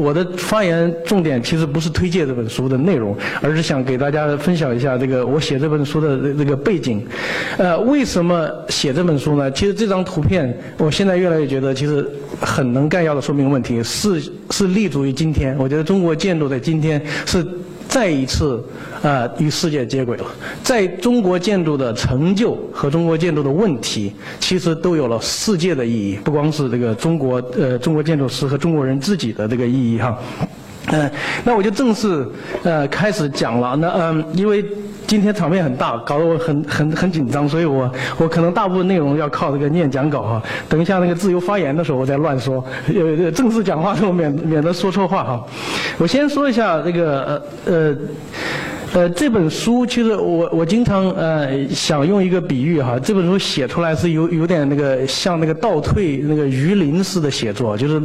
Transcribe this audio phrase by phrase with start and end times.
[0.00, 7.04] 我的发言重点其实不是推介这本书的内容，而是想给大家分享一下这个我写这本书的这个背景。
[7.56, 9.50] 呃，为什么写这本书呢？
[9.50, 12.08] 其实这张图片，我现在越来越觉得其实
[12.40, 15.56] 很能概要的说明问题，是是立足于今天。
[15.58, 17.44] 我觉得中国建筑在今天是
[17.98, 18.62] 再一次，
[19.02, 20.24] 啊，与世界接轨了。
[20.62, 30.16] 在中国建筑的成就和中国建筑的问题，其实都有了世界的意义，不光是这个中国呃中国建筑师和中国人自己的这个意义哈。
[30.92, 31.10] 嗯，
[31.42, 32.24] 那我就正式
[32.62, 33.74] 呃开始讲了。
[33.74, 34.64] 那嗯，因为。
[35.08, 40.42] 今天场面很大，搞得我很很很紧张，所以我我可能大部分内容要靠这个念讲稿哈。
[40.68, 42.62] 等一下那个自由发言的时候，我再乱说。
[42.88, 45.42] 呃，正式讲话的时候免免得说错话哈。
[45.96, 47.96] 我先说一下这个呃呃。
[48.94, 58.00] 呃，这本书其实我我经常呃想用一个比喻哈，这本书写出来是有有点那个像那个倒退那个鱼鳞似的写作，就是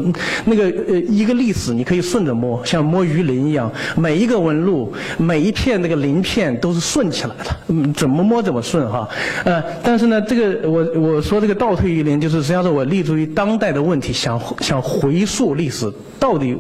[0.46, 9.08] 那个呃一个历史你可以顺着摸，像摸鱼鳞一样，每一个纹路每一片那个鳞片都是顺起来的，嗯，怎么摸怎么顺哈。
[9.46, 16.58] 呃，但是呢，这个我我说这个倒退鱼鳞，就是实际上是我立足于当代的问题，想想回溯历史到底。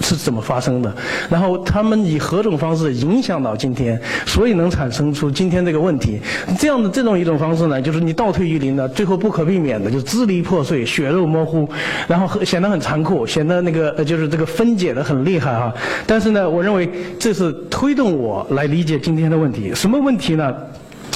[0.00, 0.92] 是怎么发生的？
[1.30, 6.20] 然后他们以何种方式影响到今天，所以能产生出今天这个问题。
[6.58, 11.68] 这样的这种一种方式呢，就是你倒退于零的，最后不可避免的就支离破碎、血肉模糊，
[12.06, 15.72] 然后显得很残酷，显得那个就是这个分解的很厉害哈。
[16.06, 19.72] 但是呢，我认为这是推动我来理解今天的问题。
[19.74, 20.54] 什么问题呢？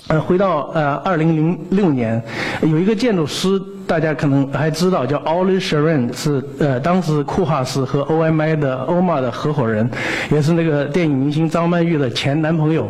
[0.08, 2.22] 呃，回到呃二零零六年，
[2.62, 3.60] 有一个建筑师。
[3.88, 9.88] 大家可能还知道，叫 Ollie Sharon，是呃当时库哈斯和 OMI 的欧玛的合伙人，
[10.30, 12.86] 也是那个电影明星张曼玉的前男朋友。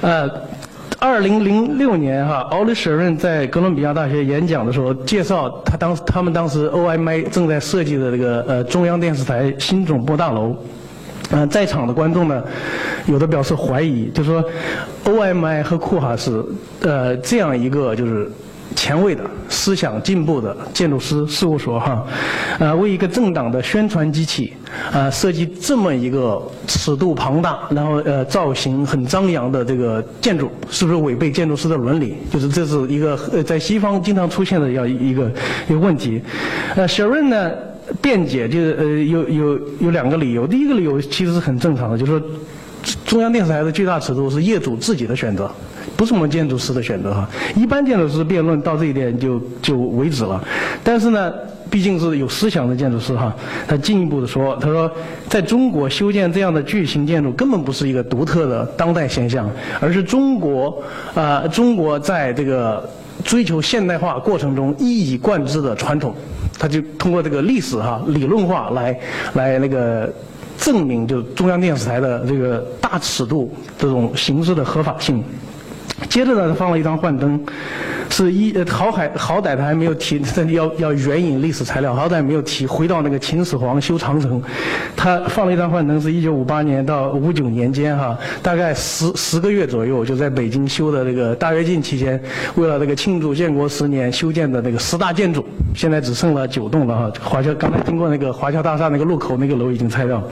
[0.00, 0.26] 呃，
[0.98, 10.56] 二零零六年哈，Ollie Sharon 在哥伦比亚大学演讲的时候，介绍他当他们当时 OMI 正在设计的这个呃中央电视台新总部大楼。
[11.32, 12.42] 嗯，在场的观众呢，
[13.06, 14.44] 有的表示怀疑，就说
[15.04, 16.44] OMI 和库哈是
[16.82, 18.30] 呃这样一个就是。
[18.74, 22.02] 前卫的思想进步的建筑师事务所哈，
[22.58, 24.54] 呃，为一个政党的宣传机器，
[24.90, 32.16] 呃，设计这么一个尺度庞大，然后呃造型很张扬的这个建筑，是不是违背建筑师的伦理？
[32.30, 35.30] 就是这是一个呃在西方经常出现的要一个
[35.68, 36.22] 一个问题。
[36.74, 37.50] 呃，，Sharon 呢
[38.00, 42.22] 辩解就是呃有有有两个理由，第一个理由其实是很正常的，就是说
[43.04, 45.50] 中央电视台的巨大尺度是业主自己的选择。
[45.94, 50.42] 不是我们建筑师的选择哈，一般建筑师辩论到这一点就就为止了。
[50.82, 51.32] 但是呢，
[51.70, 53.32] 毕竟是有思想的建筑师哈，
[53.68, 54.90] 他进一步的说，他说，
[55.28, 59.48] 在中国修建这样的巨型建筑根本不是一个独特的当代现象，
[59.80, 60.82] 而是中国
[61.14, 62.88] 啊，中国在这个
[63.22, 66.14] 追求现代化过程中一以贯之的传统。
[66.58, 68.96] 他就通过这个历史哈理论化来
[69.34, 70.12] 来那个
[70.58, 75.24] 证明，就中央电视台的这个大尺度这种形式的合法性。
[76.08, 77.42] 接着呢，他放了一张幻灯，
[78.10, 80.20] 是一好海好歹他还没有提，
[80.52, 84.42] 要要援引历史材料，好歹没有提回到那个秦始皇修长城，
[84.96, 92.20] 他放了一张幻灯，是一九五八年到五九年间哈，大概十十个月左右就在北京修的那个大跃进期间，
[92.56, 97.12] 为了这个庆祝建国十年修建的那个十大建筑，现在只剩了九栋了哈。
[97.22, 100.22] 华侨刚才经过那个华侨大厦那个路口那个楼已经拆掉，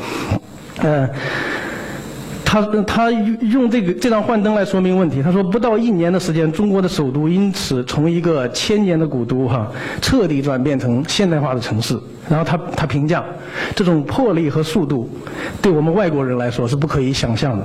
[0.82, 1.08] 嗯。
[2.50, 5.22] 他他用这个这张幻灯来说明问题。
[5.22, 9.70] 他说，不到一年的时间，中国的首都因此从一个千年的古都哈，
[10.02, 11.96] 彻底转变成现代化的城市。
[12.28, 13.24] 然后他他评价，
[13.76, 15.08] 这种魄力和速度，
[15.62, 17.64] 对我们外国人来说是不可以想象的。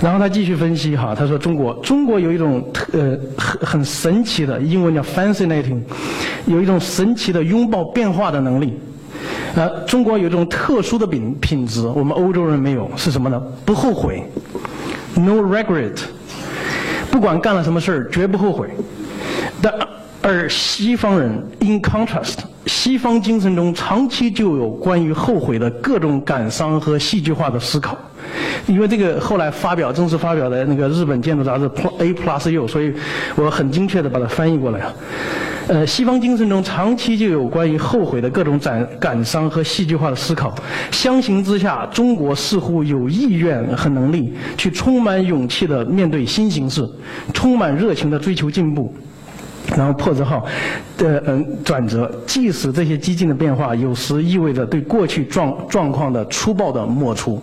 [0.00, 5.82] 然后他继续分析哈，他说中国中国有一种呃很很神奇的英文叫 fascinating，
[6.46, 8.72] 有一种神奇的拥抱变化的能力。
[9.56, 13.40] 呃，中国有一种特殊的品品质，我们欧洲人没有，是什么呢？
[13.64, 14.22] 不后悔
[15.14, 15.96] ，no regret，
[17.10, 18.68] 不管干了什么事儿，绝不后悔。
[19.62, 19.72] 但
[20.20, 27.96] 而西方人，in contrast，西方精神中长期就有关于后悔的各种感伤和戏剧化的思考。
[28.66, 32.92] 因为这个后来发表正式发表的那个日本建筑杂志 A Plus U，所以
[33.36, 34.80] 我很精确的把它翻译过来。
[35.66, 40.54] 呃，西方精神中长期就有关于后悔的各种感感伤和戏剧化的思考。
[40.90, 46.86] 相形之下，中国似乎有意愿和能力去充满勇气的面对新形势，
[47.32, 48.92] 充满热情的追求进步。
[49.74, 50.44] 然后破折号
[50.98, 57.42] 的嗯转折，即使这些激进的变化有时意味着对过去状状况的粗暴的抹除。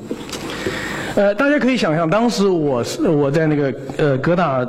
[1.15, 4.63] 呃，大家可以想象，当时我是我在那个呃哥大。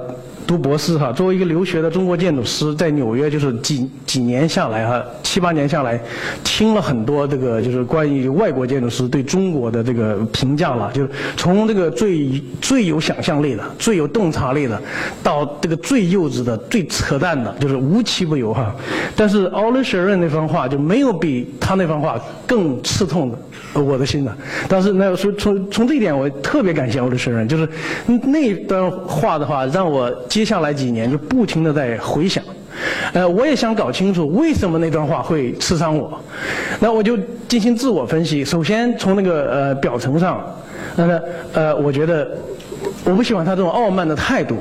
[0.46, 6.00] 读博士哈，作为一个留学的中国建筑师，在纽约就是几几年下来哈，七八年下来，
[6.44, 14.80] 听了很多这个就是关于外国建筑师对中国的这个评价了，就是从这个最最有想象力的、最有洞察力的，
[15.22, 18.74] 到这个最幼稚的、最扯淡的，就是无奇不有哈。
[19.16, 23.38] 但是奥利舍任那番话就没有比他那番话更刺痛的。
[23.74, 24.36] 我的心呢？
[24.68, 27.66] 但是那说从从这一点，我特别感谢欧里舍人，就是
[28.06, 32.42] 那段话的话，让我接下来几年就不停的在回想。
[33.12, 36.18] 呃，我也想搞清楚为什么那段话会刺伤我。
[36.80, 38.42] 那我就进行自我分析。
[38.42, 40.42] 首先从那个呃表层上，
[40.96, 42.30] 那呃呃，我觉得
[43.04, 44.56] 我不喜欢他这种傲慢的态度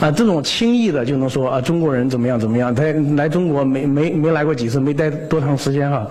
[0.00, 2.82] 啊，这种轻易的就能说啊中国人怎么样怎么样，他
[3.16, 6.04] 来中国没没没来过几次，没待多长时间哈。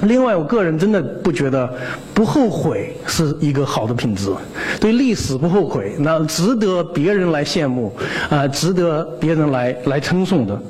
[0.00, 1.72] 另外，我个人真的不觉得
[2.12, 4.28] 不后悔是一个好的品质。
[4.80, 7.94] 对历史不后悔，那值得别人来羡慕，
[8.28, 10.60] 啊，值得别人来来称颂的。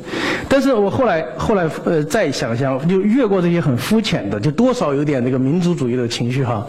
[0.48, 6.64] 但是我后来后来呃再想想，就越过这些很肤浅的，就多少有点那个民族主义的情绪哈。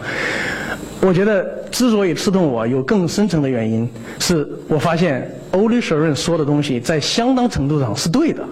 [1.02, 3.88] 我觉得之所以刺痛我，有更深层的原因，
[4.18, 8.42] 是我发现欧里舍润说的东西在相当程度上是对的。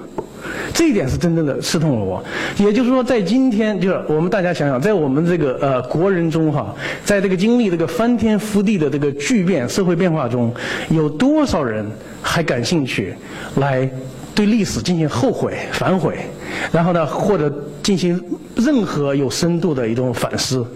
[0.72, 2.22] 这一点是真正的刺痛了我。
[2.56, 6.74] 也就是说，在今天，就是我们大家想想，在我们这个呃国人中哈，
[7.04, 10.52] 在这个经历这个翻天覆地的这个巨变、社会变化中，
[10.88, 11.84] 有多少人
[12.22, 13.14] 还感兴趣
[13.56, 13.88] 来
[14.34, 16.16] 对历史进行后悔、反悔，
[16.72, 17.52] 然后呢，或者
[17.82, 18.20] 进行
[18.56, 20.66] 任何有深度的一种反思？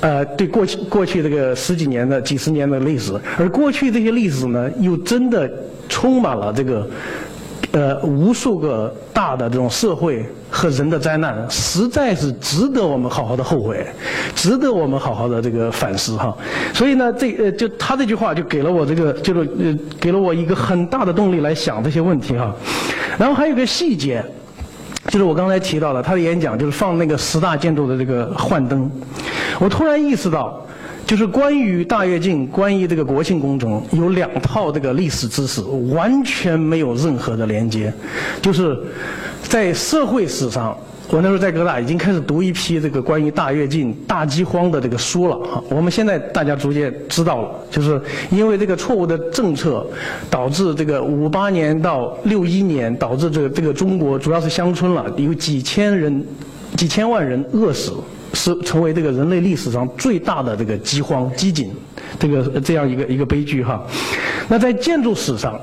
[0.00, 5.50] 呃，对过去过去这个十几年的、几十年的历史，而过去这些历史呢，又真的
[5.88, 6.88] 充满了这个。
[7.72, 13.86] 呃，无数个大的这种社会和人的灾难，实在是值得我们好好的后悔，
[14.34, 16.36] 值得我们好好的这个反思哈。
[16.74, 22.52] 所以呢，这呃，就他这句话就给了我这个，就是呃，给了我一个很大的动力来想这些问题哈。
[23.16, 24.24] 然后还有一个细节，
[25.06, 28.90] 就是我刚才提到了，他的演讲就是放那个十大建筑的这个幻灯，
[29.60, 30.60] 我突然意识到。
[31.10, 35.60] 就是关于大跃进，关于这个国庆工程，有两套这个历史知识
[35.92, 37.92] 完全没有任何的连接。
[38.40, 38.78] 就是
[39.42, 40.78] 在社会史上，
[41.08, 45.60] 我那时候在哥大已经开始读一批这个关于大跃进、大饥荒的这个书了哈。
[45.68, 49.84] 我们现在大家逐渐知道了，就是因为这个错误的政策，
[50.30, 56.24] 导致这个五八年到六一年，导致这个这个中国主要是乡村了，有几千人、
[56.76, 57.94] 几千万人饿死。
[58.40, 61.68] 是成为这个人类历史上最大的这个饥荒饥馑，
[62.18, 63.84] 这个这样一个一个悲剧哈。
[64.48, 65.60] 那在建筑史上，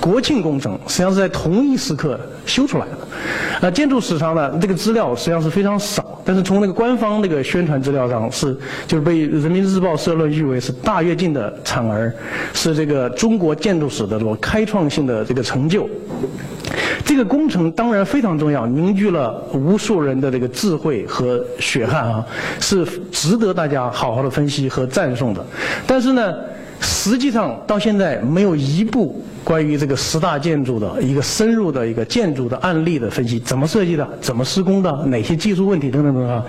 [0.00, 2.98] 国庆工程实际上是在同一时刻修出来的。
[3.60, 8.52] 那建筑史上呢，这个资料实际上是非常少，但是从那个官方那个宣传资料上是，
[8.88, 12.12] 就是被人民日报社论誉为是大跃进的产儿，
[12.52, 15.88] 是这个中国建筑史的这种开创性的这个成就。
[17.04, 22.24] 这个工程当然非常重要，凝聚了无数人的这个智慧和血汗啊，
[22.60, 25.44] 是值得大家好好的分析和赞颂的。
[25.86, 26.34] 但是呢，
[26.80, 36.44] 实际上到现在没有一部关于这个十大建筑的一个深入的一个建筑的案例的分析，怎么设计的，怎么施工的，哪些技术问题等等等等啊。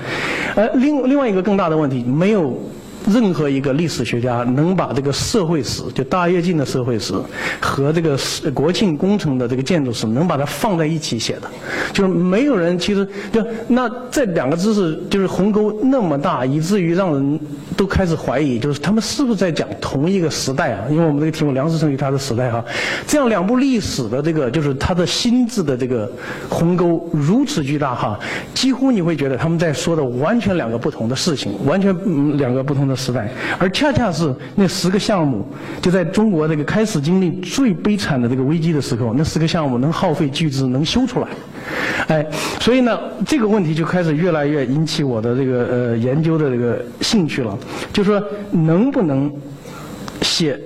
[0.56, 2.58] 呃，另另外一个更大的问题没有。
[3.08, 7.14] 任何一个历史学家能把这个社会史，就大跃进的社会史，
[7.60, 8.18] 和这个
[8.54, 11.50] 国庆工程的这个建筑史，能把它放在一起写的，
[11.92, 17.40] 就是没有人其实就那这两个知识就是鸿沟那么大，以至于让人
[17.76, 20.86] 都开始怀疑，就是他们是不是在讲同一个时代啊？
[20.90, 22.64] 因为我们这个题目梁思成与他的时代哈，
[23.06, 26.10] 这样两部历史的这个就是他的心智的这个
[26.50, 28.18] 鸿沟如此巨大哈，
[28.54, 31.94] 几乎你会觉得他们在说的完全两个不同的事情，完全
[32.38, 32.93] 两个不同的。
[32.96, 35.46] 时代，而恰恰是那十个项目，
[35.82, 41.28] 就在中国这个开始经历最悲惨的这个危机的时候，那十个项目能耗费巨资能修出来，
[42.08, 42.26] 哎，
[42.60, 47.58] 所以呢，这个问题就开始越来越引起我的这个呃研究的这个兴趣了，
[47.92, 48.22] 就说
[48.52, 49.32] 能不能
[50.22, 50.60] 写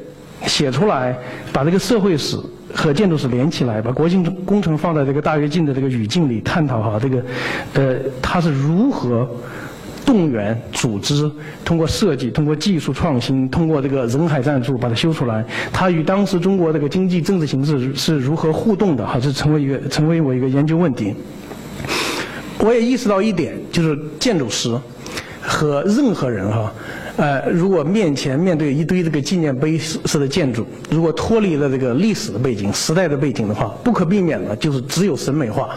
[0.46, 1.18] 写出来，
[1.52, 2.38] 把这个社会史
[2.74, 7.24] 和建筑史连起来，把国庆工程放在这个大跃进的这个语境里探讨哈，这个
[7.74, 9.30] 呃它是如何。
[10.08, 11.30] 动员、组织，
[11.66, 15.44] 通过设计、通过技术创新、通过这个人海战术把它修出来。
[15.74, 19.06] 它与当时中国这个经济政治形势是如何互动的？
[19.06, 21.14] 哈，是成为一个成为我一个研究问题。
[22.60, 24.74] 我也意识到一点，就是建筑师
[25.42, 26.72] 和任何人哈，
[27.18, 35.70] 呃，如果面前面对一堆这个纪念碑式的建筑，如果脱离了这个历史的背景、时代的背景的话，不可避免的就是只有审美化，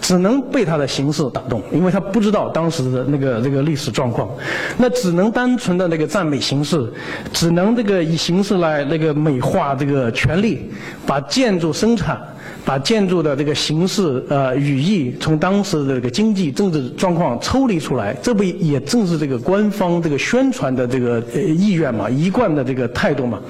[0.00, 4.30] 只能被它的形式打动，因为他不知道当时的那个这个历史状况，
[4.78, 6.90] 那只能单纯的那个赞美形式，
[7.34, 10.70] 只能这个以形式来那个美化这个权力，
[11.06, 12.18] 把建筑生产。
[12.64, 23.40] 把建筑的这个形式、呃语义，从当时的这个经济政治状况抽离出来，这不也正是这个官方这个宣传的这个意愿嘛，一贯的这个态度嘛？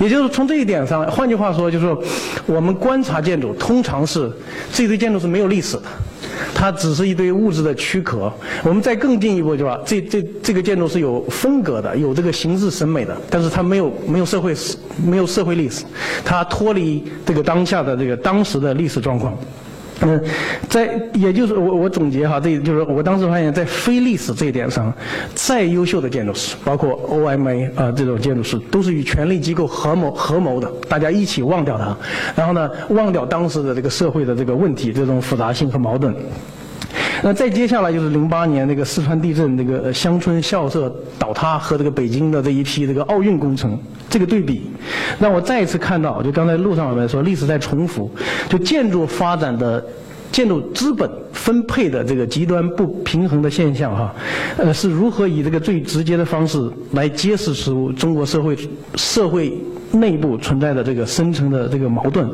[0.00, 2.02] 也就是从这一点上，换句话说，就是说，
[2.46, 4.30] 我们观察建筑，通常是
[4.72, 5.82] 这堆建筑是没有历史的。
[6.54, 8.32] 它只是一堆物质的躯壳。
[8.62, 9.80] 我们再更进一步，就吧？
[9.84, 15.84] 这这这个建筑是有风格的，有这个形式审美的，但是它没有没有社会史，没有社会历史，
[16.24, 19.36] 它脱离这个当下的这个当时的历史状况。
[20.00, 20.20] 嗯，
[20.68, 24.92] 在也就是我我总结哈，这就是我当时发现，在非历史这一点上，
[25.34, 31.96] 再优秀的建筑师，包括 OMA 啊这种建筑师，都是与权力机构合谋合谋的，大家一起忘掉它，
[32.34, 36.14] 然后呢，忘掉当时的这个社会的这个问题，这种复杂性和矛盾。
[37.22, 43.78] 那再接下来就是零八年那个四川地震，那个乡村校舍倒塌和这个北京的这一批这个奥运工程，
[44.10, 44.70] 这个对比，
[45.18, 48.10] 那我再一次看到，就刚才路上我们说，历史在重复，
[48.48, 49.82] 就建筑发展的
[50.30, 51.10] 建筑资本
[51.44, 54.14] 分配的这个极端不平衡的现象哈，
[54.56, 56.58] 呃，是如何以这个最直接的方式
[56.92, 58.56] 来揭示出中国社会
[58.94, 59.52] 社会
[59.92, 62.26] 内部存在的这个深层的这个矛盾，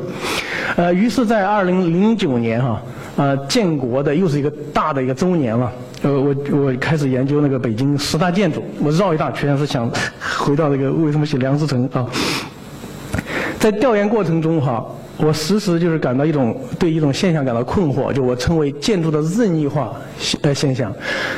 [0.77, 2.81] 呃，于是，在二零零九年哈。
[3.17, 5.69] 呃，建国的又是一个大的一个周年了。
[6.03, 9.91] 呃，我我开始研究那个北京十大建筑，我绕一大圈是想
[10.39, 12.07] 回到那个为什么写梁思成啊？
[13.59, 14.85] 在调研过程中哈。
[15.23, 19.93] 我时时就是感到一种对一种现象感到困惑，就我称为建筑的任意化
[20.41, 20.91] 呃现象，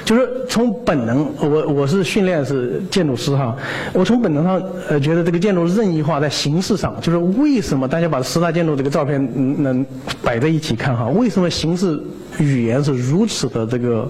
[0.06, 3.56] 就是从本能，我我是训练是建筑师哈，
[3.92, 9.22] 我从本能上呃觉得这个建筑任意化在形式上，就是为什么大家把十大建筑这个照片
[9.62, 9.86] 能
[10.24, 12.00] 摆在一起看哈，为什么形式
[12.40, 14.10] 语言是如此的这个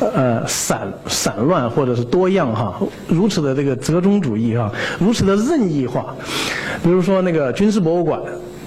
[0.00, 6.14] 呃散散乱或者是多样哈，如此的这个折中主义哈，如此的任意化，
[6.82, 8.18] 比如说那个军事博物馆。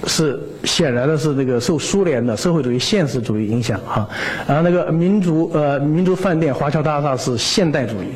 [0.07, 4.07] 是显然的是那个受苏联的社会主义现实主义影响哈，
[4.47, 8.07] 然后那个民族呃民族饭店华侨大厦是现代主义，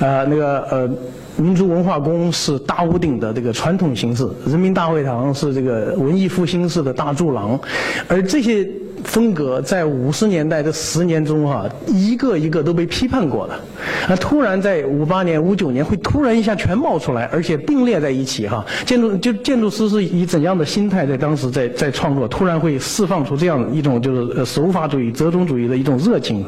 [0.00, 0.90] 呃那个呃
[1.36, 7.58] 民族文化宫是大屋顶的这个传统形式，人民大会堂是这个文艺复兴式的大柱廊，
[8.08, 8.68] 而这些。
[9.04, 13.54] 风格在五十年代这十年中哈，一个一个都被批判过了，
[14.08, 18.66] 啊，突然在五八年、五九年会突然一下全冒出来，而且并列在一起哈。
[18.84, 26.44] 建筑就建筑师是以怎样的心态在当时在在创作，突然会释放出这样一种就是手法主义、折中主义的一种热情。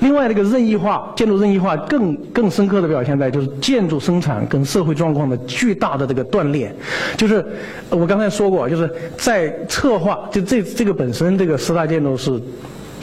[0.00, 6.74] 另外，这个任意化，建筑任意化更更深刻的表现在就是建筑生产跟社会状况的巨大的这个断裂。
[7.16, 7.44] 就是
[7.90, 12.40] 我刚才说过，就是在策划就这这个本身这个十大建筑是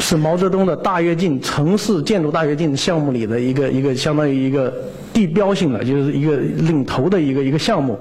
[0.09, 4.73] 是毛泽东的大跃进城市建筑大跃进项目里的一个一个相当于一个。
[5.11, 7.97] 地标性的就是一个领头的一个一个项目，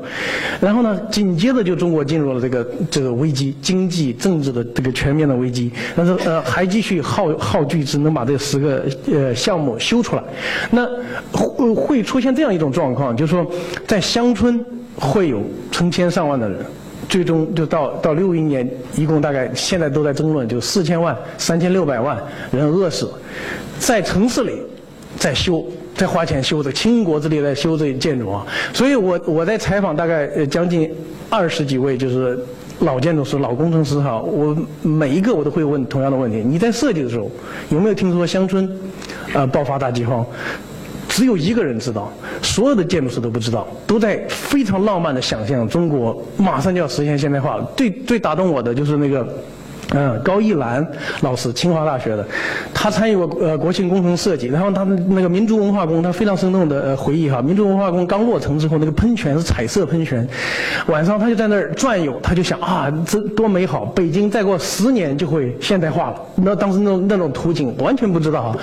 [0.61, 10.23] 然后呢，紧接着就中国进入了这个这个危机，经济政治的这个全面的危机，但是呃还继续耗耗巨资能把这十个呃项目修出来，
[10.71, 10.87] 那
[11.33, 13.45] 会会出现这样一种状况，就是说
[13.87, 14.63] 在乡村
[14.95, 16.59] 会有成千上万的人，
[17.09, 23.11] 最终就到到六一年，一共大概现在都在争论，就四千万三千六百万人饿死，
[23.79, 24.61] 在城市里
[25.17, 25.65] 在修。
[25.95, 28.47] 在花钱修的，倾国之力在修这建筑啊！
[28.73, 30.89] 所以我我在采访大概呃将近
[31.29, 32.39] 二十几位就是
[32.79, 37.29] 老建筑师、老工程师哈，我每一个我都会问同样的问题：你在设计的时候
[37.71, 38.71] 有没有听说乡村
[39.35, 40.25] 啊爆发大饥荒？
[41.19, 47.59] 只有一个人知道，所有的建筑师都不知道，都在非常浪漫的想象中国马上就要实现现代化。
[47.77, 49.27] 最最打动我的就是那个。
[49.95, 50.87] 嗯，高一兰
[51.23, 52.23] 老师，清华大学的，
[52.81, 60.25] 他参与过呃国庆工程设计，然后他的那个民族文化宫，他非常生动的回忆哈，民族文化宫刚落成之后，那个喷泉是彩色喷泉，
[60.87, 66.21] 晚上他就在那儿转悠，他就想啊，这多美好，北京再过十年就会现代化了。
[66.37, 68.59] 那当时那种那种图景完全不知道哈，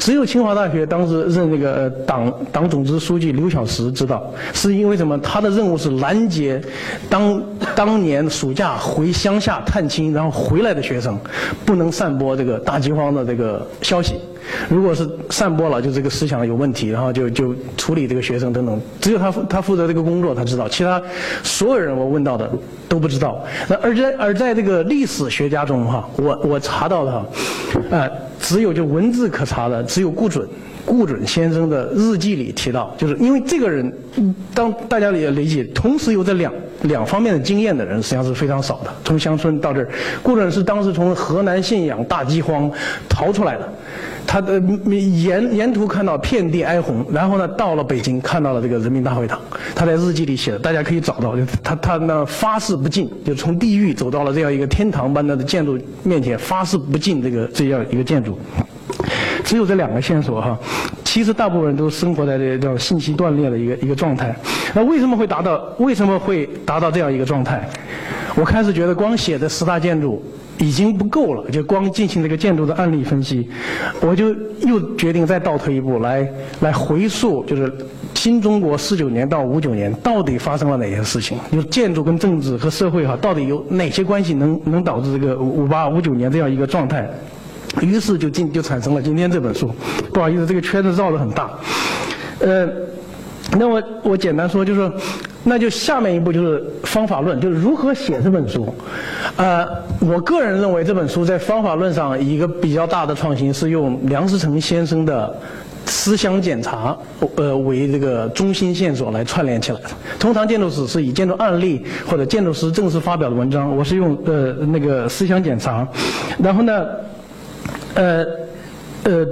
[0.00, 5.16] 只有清华大学当时任那个党党总支书记刘小石知道，是因为什么？
[5.18, 6.60] 他的任务是拦截
[7.08, 7.40] 当
[7.76, 10.70] 当年暑假回乡下探亲，然后回来。
[10.70, 11.18] 的学生
[11.66, 14.14] 不能散播这个大饥荒的这个消息，
[14.68, 18.80] 如果是散播了，就这个思想有问题，然后就就处理这个学生等等。
[19.00, 21.00] 只有他他负责这个工作，他知道，其他
[21.42, 22.50] 所有人我问到的
[22.88, 23.42] 都不知道。
[23.68, 27.26] 那而在而在这个历史学家中哈，我我查到的哈，
[27.90, 30.48] 呃，只有就文字可查的，只有顾准。
[30.86, 33.92] 顾准先生的日记里提到，就是因为这个人，
[34.54, 36.52] 当大家也理解，同时有这两
[36.82, 38.90] 两方面的经验的人，实际上是非常少的。
[39.04, 39.88] 从乡村到这儿，
[40.22, 42.70] 顾准是当时从河南信阳大饥荒
[43.08, 43.68] 逃出来的，
[44.26, 44.58] 他的
[44.88, 49.38] 沿沿途看到遍地哀鸿，然后呢，到了北京看到了这个人民大会堂，
[49.74, 58.38] 他在日记里写的，大家可以找到，就他他那发誓不进，就从地狱走到了这样一个天堂般的建筑面前，发誓不进这个这样一个建筑。
[59.44, 60.58] 只有这两个线索哈，
[61.04, 64.34] 其实大部分人都生活在这叫信息断裂的一个一个状态。
[64.74, 65.60] 那为什么会达到？
[65.78, 67.68] 为什么会达到这样一个状态？
[68.36, 70.22] 我开始觉得光写的十大建筑
[70.58, 73.48] 已经不够了，就光进行这个建筑的案例分析，
[74.00, 74.28] 我就
[74.60, 76.28] 又决定再倒退一步来
[76.60, 77.72] 来回溯，就是
[78.14, 81.36] 新中国四九年到五九年到底发生了哪些事情？
[81.50, 87.10] 就是建筑跟政治和社会哈，到底有哪些关系能能导致这个五八五九年这样一个状态？
[87.80, 89.70] 于是就进就产生了今天这本书。
[90.12, 91.50] 不好意思，这个圈子绕得很大。
[92.40, 92.68] 呃，
[93.58, 94.90] 那我我简单说，就是
[95.44, 98.74] 那就下面一步就是方法论，就是如何写这本书。
[99.36, 99.66] 呃，
[100.00, 105.34] 我个人认为这本书在方法论上一个比较大的创新是用梁思成先生的
[105.86, 106.96] 思想检查
[107.36, 109.88] 呃为这个中心线索来串联起来的。
[110.18, 115.86] 通常建筑史是以建筑案例或者建筑师正式发表的文章，我是用呃那个思想检查，
[116.42, 116.84] 然后呢。
[117.94, 118.24] 呃，
[119.04, 119.26] 呃，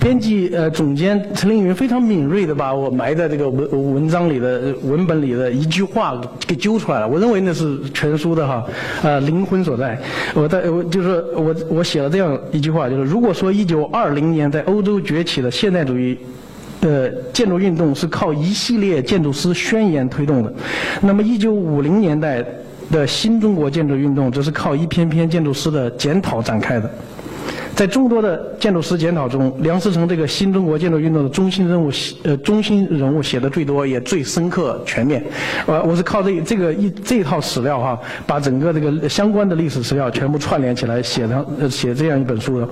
[0.00, 7.08] 编辑呃总监陈凌云非常敏锐的把我埋在这个文文章里的文本里的一句话给揪出来了。
[7.08, 8.64] 我认为那是全书的哈，
[9.02, 9.98] 呃灵魂所在。
[10.34, 16.18] 我在我就是我我写了这样一句话，就是如果说一九二零年在欧洲崛起的现代主义
[16.80, 20.52] 的建筑运动是靠一系列建筑师宣言推动的，
[21.00, 22.44] 那么一九五零年代
[22.90, 26.88] 的新中国建筑运动则是靠一篇篇建筑师的检讨展开的。
[27.78, 31.92] 在众多的建筑师检讨中，梁思成这个新中国建筑运动的中心人物，
[32.24, 35.22] 呃，中心人物写的最多，也最深刻全面。
[35.64, 42.68] 呃，我是靠这这个一这一套史料哈，把整个这个相关的历史史料全部串联起来写上写这样一本书的。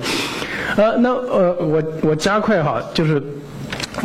[0.76, 3.22] 呃，那呃，我我加快哈，就是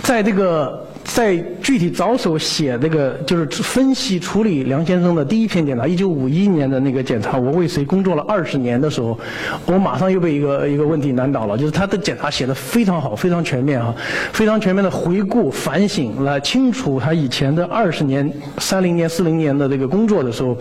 [0.04, 0.86] 在这个。
[1.04, 9.20] 在具体着手写这个，就是分析处理梁先生的第一篇检查，一九五一年的那个检查，我为谁工作了二十年的时候，
[9.66, 13.94] 我马上又被一个一个问题难倒了，就是他的检查写的非常好，非常全面哈，
[14.32, 20.56] 非常全面的回顾反省来清楚他以前的二十年、三零年、四零年的这个工作的时候，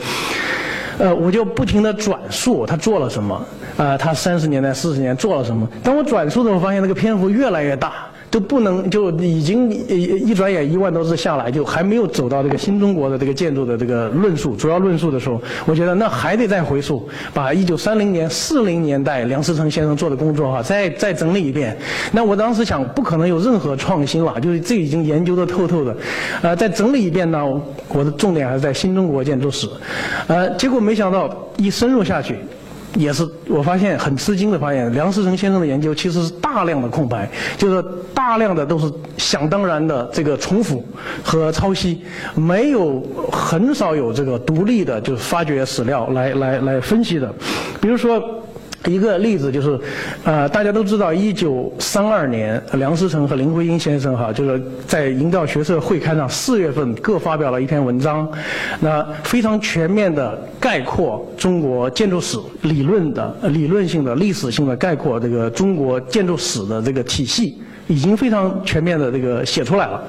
[0.99, 3.41] 呃，我就不停的转述他做了什么，
[3.77, 5.69] 啊，他三十年代、四十年做了什么。
[5.83, 8.10] 当我转述的时候，发现那个篇幅越来越大。
[8.31, 21.77] 都不能就已经一一转眼一万多字下来，就还没有走到这个新中国的这个建筑的这个论述主要论述的时候，我觉得那还得再回溯，把一九三零年、四零年代梁思成先生做的工作哈，再再整理一遍。
[22.13, 25.97] 那我当时想，不可能有任何创新了，就是这已经研究的透透的，
[26.43, 27.45] 呃，再整理一遍呢，
[27.89, 29.69] 我的重点还是在新中国建筑史，
[30.29, 32.37] 呃，结果没想到一深入下去。
[32.97, 40.85] 也是我发现很吃惊的发现，梁思成先生的研究其实是大量的空白，就是大量的都是想当然的这个重复
[41.23, 42.03] 和抄袭，
[42.35, 47.33] 没有很少有这个独立的，就是发掘史料来来来分析的，
[47.81, 48.40] 比如说。
[48.87, 49.79] 一个例子就是，
[50.25, 58.27] 呃，大家都知道，一九三二年，梁思成和林徽因先生哈，就是在营造学社会刊上四月份各发表了一篇文章，
[58.81, 70.03] 那非常全面的概括中国建筑史理论的理论性的历史性的概括这个中国建筑史的这个体系，已经非常全面的这个写出来了，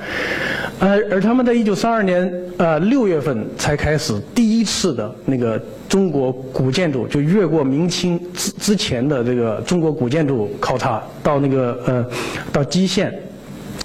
[0.82, 5.58] 呃，而他们在一九三二年呃六月份才开始第一次的那个。
[5.92, 12.06] 中国古建筑就越过明清之之前的这个中国古建筑考察，到那个呃，
[12.50, 13.14] 到蓟县，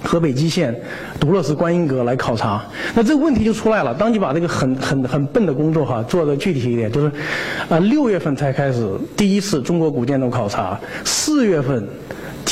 [0.05, 0.73] 河北蓟县，
[1.19, 2.63] 独乐寺观音阁来考察。
[2.95, 3.93] 那这个问题就出来了。
[3.93, 7.11] 当你把这个很很很笨的工作哈做的具体一点，就是，
[7.67, 11.85] 啊六月份才开始第一次中国古建筑考察，四月份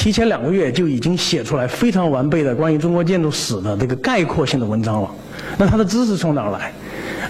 [0.05, 5.09] 提前两个月就已经写出来非常完备的关于中国建筑史的这个概括性的文章了。
[5.57, 6.71] 那他的知识从哪儿来？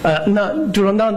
[0.06, 1.12] 呃，那就是说那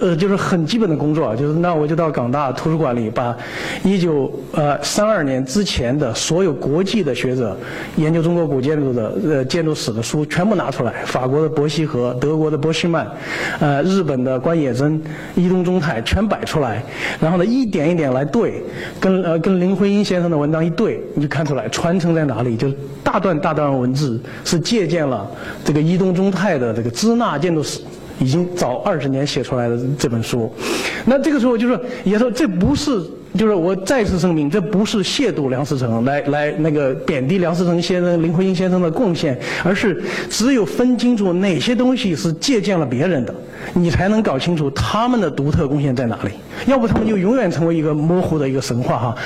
[0.00, 3.36] 呃就是很基本的工作，就是那我就到港大图书馆里把
[3.84, 7.56] 一九呃三二年之前的所有国际的学者
[7.94, 13.06] 研究中国古建筑的呃建筑史的书全部拿出来，法国的伯希和、德国的波希曼、
[13.60, 15.00] 呃日本的关野真、
[15.36, 16.82] 伊东忠太全摆出来，
[17.20, 18.60] 然后呢一点一点来对，
[18.98, 22.68] 跟呃跟林徽因先生的文章一对，你就看出来传承在哪里，就
[23.04, 25.30] 大段大段文字是借鉴了
[25.64, 27.80] 这个伊东忠太的这个支那建筑史。
[28.18, 30.52] 已经早二十年写出来的这本书，
[31.04, 33.02] 那这个时候就是也说这不是
[33.36, 43.34] 就是我再次声明，这不是亵渎梁思成，来来那个贬低梁思成先生、林徽因先生的贡献，而是只有分清楚哪些东西是借鉴了别人的，
[43.72, 46.30] 你才能搞清楚他们的独特贡献在哪里。
[46.66, 49.16] 要不他们就永远成为一个模糊的一个神话哈。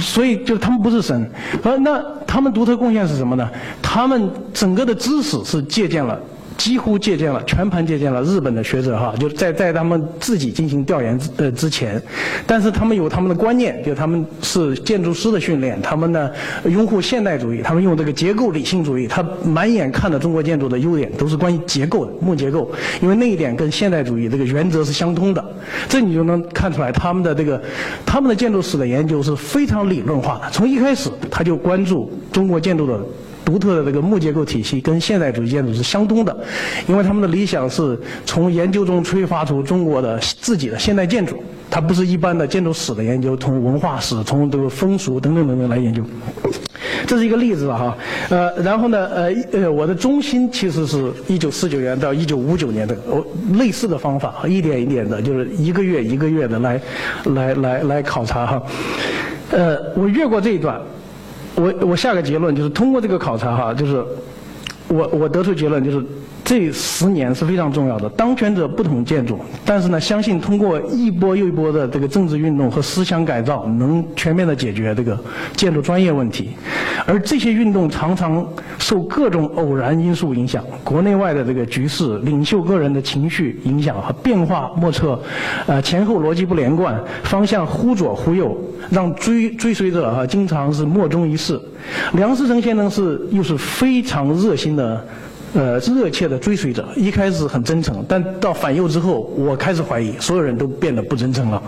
[0.00, 1.30] 所以就他们不是神，
[1.62, 3.48] 而那他们独特贡献是什么呢？
[3.82, 6.18] 他们整个的知识是借鉴了。
[6.56, 12.00] 几乎借鉴了，全盘借鉴了日本的学者哈，就在在他们自己进行调研之呃之前，
[12.46, 16.30] 但是他们有他们的观念，就他们是建筑师的训练，他们呢
[16.64, 22.70] 拥护现代主义，他们用这个结构理性主义，他满眼看的中国建筑的优点都是关于结构的木结构，
[23.02, 25.44] 因为那一点跟现代主义这个原则是相通的，
[25.88, 27.60] 这你就能看出来他们的这个
[28.04, 32.98] 他们的建筑史的研究是非常理论化的，从一开始他就关注中国建筑的。
[33.46, 36.36] 独特的这个木结构体系跟现代主义建筑是相通的，
[36.88, 46.02] 因为他们的理想是从研究中催发出中国的自己的现代建筑，它不是一般的建筑史的研究，从文化史、从这个风俗等等等等来研究。
[47.06, 47.96] 这是一个例子哈，
[48.30, 56.80] 呃，然后呢，呃，呃，我的中心其实是一九四九年到一九五九年的，我类似的方法，一点一点的，就是一个月一个月的来，
[57.26, 58.62] 来来来考察哈，
[59.52, 60.80] 呃，我越过这一段。
[61.56, 64.04] 我我下个结论就是通过这个考察哈，就是
[64.88, 66.00] 我我得出结论就是。
[66.46, 75.18] 这十年是非常重要的，当权者不同建筑，但是呢，相信通过一波又一波的这个政治运动和思想改造，能全面的解决这个
[75.56, 76.50] 建筑专业问题。
[77.04, 78.46] 而这些运动常常
[78.78, 85.20] 受各种偶然因素影响，国内外的这个局势、领袖个人的情绪影响和变化莫测，
[85.66, 88.56] 呃，前后逻辑不连贯，方向忽左忽右，
[88.88, 91.60] 让追追随者啊经常是莫衷一是。
[92.12, 95.04] 梁思成先生是又是非常热心的。
[95.56, 101.62] 呃，热切的追随者，一开始很真诚，但到反右之后，我开始怀疑，所有人都变得不真诚了。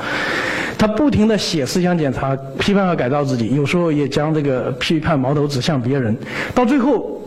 [0.77, 6.15] 他不停地写思想检查、批判和改造自己，有时候也将这个批判矛头指向别人。
[6.55, 7.19] 到最后，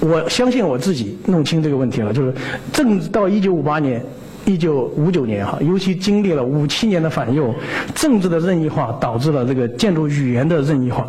[0.00, 2.34] 我相信我自己弄清这个问题了，就是
[2.72, 4.04] 正到一九五八年、
[4.44, 7.54] 一九五九年哈，尤其经历了五七年的反右，
[7.94, 11.06] 政治的任意化导致了这个建筑语言的任意化，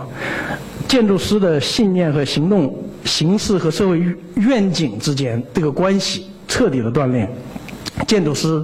[0.87, 2.71] 建筑师的信念和行动。
[3.05, 4.01] 形式和社会
[4.35, 7.27] 愿景之间这个关系彻底的断裂，
[8.07, 8.61] 建筑师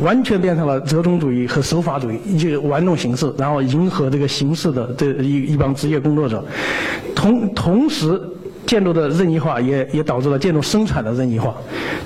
[0.00, 6.44] 完全变成了折中主义和守法主义，就玩弄形式，然后迎合这个形式的这一一帮职业工作者。
[7.14, 8.20] 同同时，
[8.66, 11.54] 建筑的任意化也也导致了建筑生产的任意化，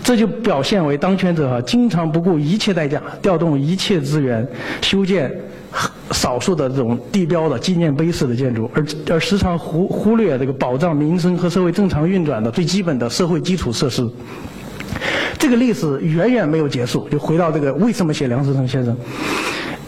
[0.05, 4.47] 这就表现为当权者啊经常不顾一切代价，调动一切资源
[4.83, 5.35] 修建。
[6.13, 14.09] 少数的这种地标的纪念碑式的建筑，而而时常忽忽略这个保障民生和社会正常运转的最基本的社会基础设施。
[15.39, 17.09] 这个历史远远没有结束。
[17.09, 18.97] 就回到这个为什么写梁思成先生？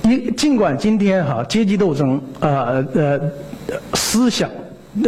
[0.02, 3.20] 一尽管今天哈阶级斗争啊呃
[3.94, 4.48] 思想。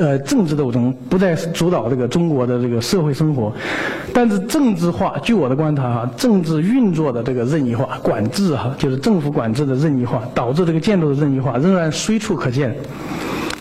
[0.00, 3.52] 呃，政治斗争不再主导这个中国的这个社会生活，
[4.14, 12.74] 但是政治化，据我的观察哈，政治运作的这个任意化、管制哈，就是政府管制的任意化，导致这个建筑的任意化仍然随处可见。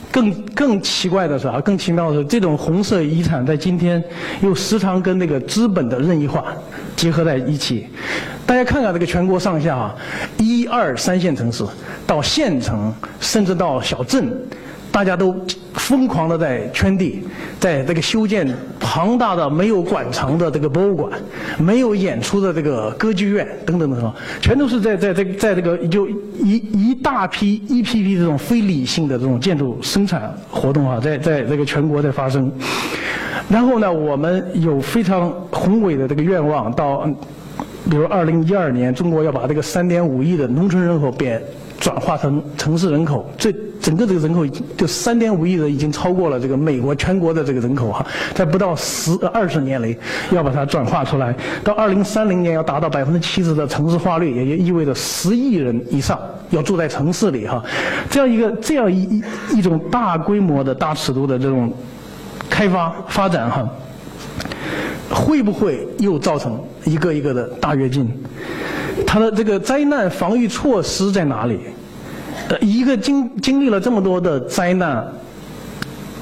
[0.09, 4.01] 更更奇怪的是啊，更奇妙的是，这种红色遗产在今天
[4.41, 6.45] 又时常跟那个资本的任意化
[6.95, 7.87] 结合在一起。
[8.45, 9.95] 大家看看这个全国上下啊，
[10.37, 11.65] 一二三线城市
[12.07, 14.31] 到县城，甚至到小镇。
[14.93, 15.35] 大家都
[15.73, 17.23] 疯狂的在圈地，
[17.59, 18.47] 在这个修建
[18.79, 21.11] 庞大的没有馆藏的这个博物馆，
[21.57, 32.51] 没有演出的这个歌剧院等等等等，全都是在在在在这个就一一大批一批批这种非理性的这种建筑生产活动啊，在在这个全国在发生。
[33.49, 37.09] 然后呢，我们有非常宏伟的这个愿望，到
[37.89, 41.41] 比如二零一二年，中国要把这个三点五亿的农村人口变。
[41.83, 49.93] 转化成城市人口，这整个这个人口已经就三点五亿人，已经超过了这个美国全国的这个人口哈，在不到十二十年内
[50.31, 56.17] 要把它转化出来，到二零三零年要达到百分之七十的城市化率，也就意味着十亿人以上
[56.51, 57.61] 要住在城市里哈，
[58.09, 59.21] 这样一个这样一
[59.53, 61.69] 一种大规模的大尺度的这种
[62.49, 63.67] 开发发展哈，
[65.09, 68.09] 会不会又造成一个一个的大跃进？
[69.13, 71.59] 它的这个灾难防御措施在哪里？
[72.59, 75.07] 一个经经历了这么多的灾难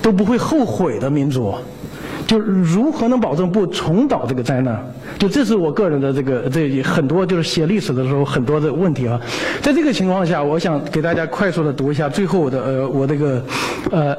[0.02, 1.56] 都不会后悔的民族，
[2.28, 4.78] 就如何能保证不重蹈这个灾难？
[5.18, 9.18] 就这是我个人的这个这很多就是写历史的时候很多的问题啊。
[9.62, 13.42] 在这个情况下，我想给大家快速的读一下最后我的呃我这个
[13.90, 14.14] 呃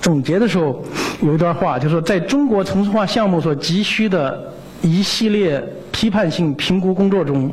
[0.00, 0.82] 总结的时候
[1.22, 4.52] 有一段话，就是说在中国城市化项目所急需的
[4.82, 5.62] 一系列。
[5.92, 7.52] 批判性评估工作中，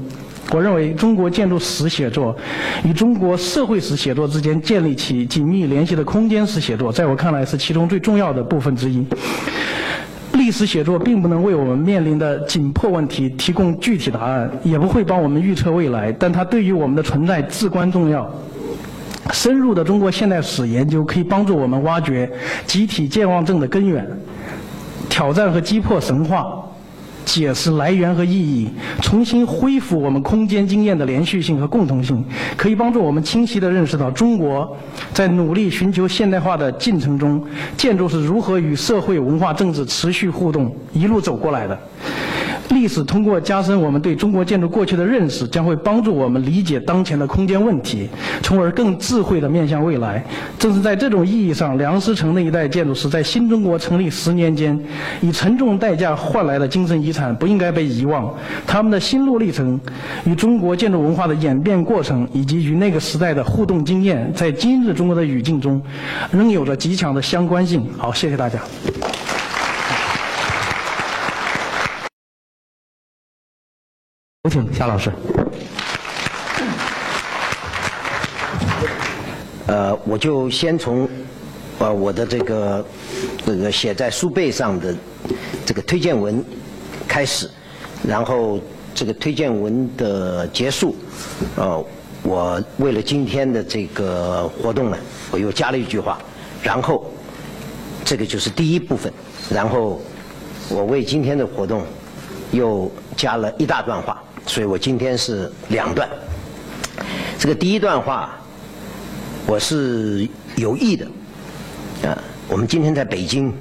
[0.52, 2.34] 我认为中国建筑史写作
[2.86, 9.06] 与中国社会史写作之间建立起紧密联系的空间式写作，在我看来是其中最重要的部分之一。
[10.34, 18.34] 历史写作并不能为我们面临的紧迫问题提供具体答案，也不会帮我们预测未来，但它对于我们的存在至关重要。
[19.34, 22.32] 深入的中国现代史研究可以帮助我们挖掘
[22.66, 24.08] 集体健忘症的根源，
[25.10, 26.64] 挑战和击破神话。
[27.28, 28.70] 解释来源和意义，
[29.02, 32.24] 重新恢复我们空间经验的连续性和共同性，
[32.56, 34.76] 可以帮助我们清晰地认识到中国
[35.14, 37.44] 在努力寻求现代化的进程中，
[37.76, 41.78] 建筑是如何与社会、文化、政治持续互动一路走过来的。
[42.72, 48.10] 历史通过加深我们对中国建筑过去的认识，将会帮助我们理解当前的空间问题，
[48.44, 50.22] 从而更智慧地面向未来。
[50.60, 54.78] 正是在这种意义上，梁思成那一代建筑师在新中国成立十年间，
[55.22, 58.34] 以沉重代价换来的精神遗产不应该被遗忘。
[58.66, 59.80] 他们的心路历程，
[60.26, 65.82] 与中国建筑文化的演变过程，以及与那个时代的互动经验，在今日中国的语境中，
[66.32, 67.88] 仍有着极强的相关性。
[67.98, 68.60] 好，谢谢大家。
[74.44, 75.12] 有请夏老师。
[79.68, 81.06] 呃，我就先从
[81.80, 82.86] 呃我的这个
[83.46, 84.96] 这个写在书背上的
[85.66, 86.42] 这个推荐文
[87.18, 87.50] 开始，
[88.08, 88.60] 然后
[88.94, 90.96] 这个推荐文的结束，
[91.56, 91.84] 呃，
[92.22, 94.98] 我为了今天的这个活动呢，
[95.32, 96.20] 我又加了一句话，
[96.62, 97.12] 然后
[98.06, 99.12] 这个就是第一部分，
[99.50, 100.00] 然后
[100.70, 101.82] 我为今天的活动
[102.52, 104.22] 又加了一大段话。
[104.46, 106.08] 所以我今天是两段。
[107.40, 108.40] 这个第一段话，
[109.48, 111.08] 我是有意的。
[112.08, 112.16] 啊，
[112.48, 113.52] 我们今天在北京，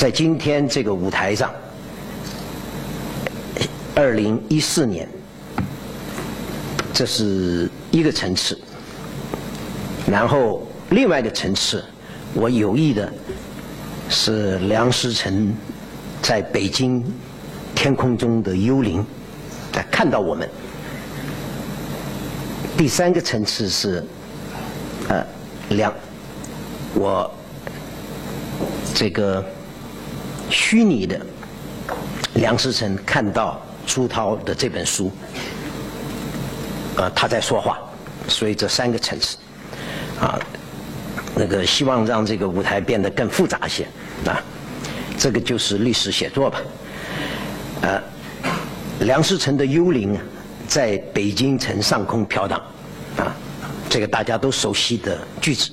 [0.00, 1.52] 在今天这个舞台上，
[3.94, 5.06] 二零一四年，
[6.90, 8.58] 这是一个层次。
[10.10, 11.84] 然后另外一个层次，
[12.32, 13.12] 我有意的
[14.08, 15.54] 是梁思成
[16.22, 17.04] 在北京。
[17.74, 19.04] 天空中的幽灵，
[19.70, 20.48] 在看到我们。
[22.74, 24.02] 第三个层次是，
[25.08, 25.22] 呃，
[25.68, 25.92] 梁，
[26.94, 27.30] 我
[28.94, 29.42] 这个
[30.50, 31.20] 虚拟的
[32.34, 35.10] 梁思成看到朱涛的这本书，
[36.96, 37.78] 呃，他在说话，
[38.28, 39.36] 所以这三个层次，
[40.20, 40.38] 啊，
[41.34, 43.86] 那个希望让这个舞台变得更复杂一些，
[44.26, 44.42] 啊，
[45.18, 46.60] 这个就是历史写作吧。
[47.82, 48.02] 呃，
[49.00, 50.18] 梁思成的幽灵
[50.68, 52.60] 在北京城上空飘荡，
[53.16, 53.34] 啊，
[53.88, 55.70] 这个大家都熟悉的句子。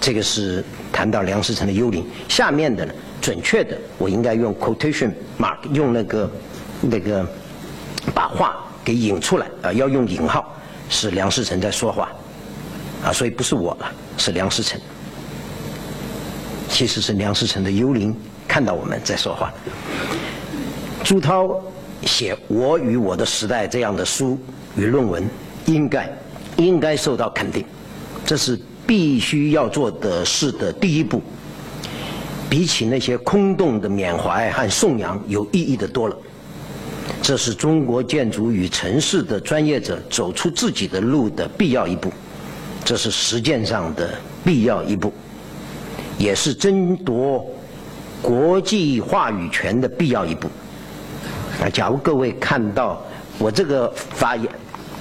[0.00, 2.04] 这个是谈到梁思成的幽灵。
[2.28, 2.92] 下面的呢，
[3.26, 6.30] 准确的我应该用 quotation mark，用那个
[6.80, 7.26] 那个
[8.14, 10.54] 把话给引出来啊，要用引号，
[10.88, 12.08] 是梁思成在说话，
[13.04, 14.80] 啊，所以不是我了，是梁思成。
[16.68, 18.14] 其实是梁思成的幽灵
[18.46, 19.52] 看到我们在说话。
[21.02, 21.60] 朱涛
[22.02, 24.38] 写《我与我的时代》这样的书
[24.76, 25.28] 与论文，
[25.64, 26.08] 应该
[26.58, 27.64] 应该受到肯定，
[28.24, 31.20] 这是必须要做的事的第一步。
[32.48, 36.16] 比起那些空洞的缅怀和颂扬，有意义的多了。
[37.22, 42.12] 这是中国建筑与城市的专业者走出自己的路的必要一步，
[42.84, 44.10] 这是实践上的
[44.44, 45.12] 必要一步，
[46.18, 47.44] 也是争夺
[48.22, 50.48] 国际话语权的必要一步。
[51.60, 53.02] 啊，假如各位看到
[53.38, 54.48] 我这个发言，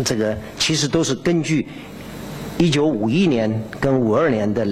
[0.04, 1.68] 这个其实都是根据
[2.58, 4.66] 一九五一年跟五二年的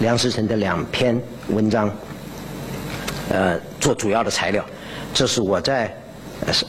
[0.00, 1.90] 梁思成的两篇文章，
[3.30, 4.64] 呃，做主要的材料。
[5.12, 5.94] 这是我在
[6.52, 6.64] 是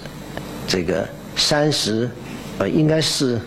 [0.68, 2.10] 这个三十，
[2.58, 3.40] 呃，应该是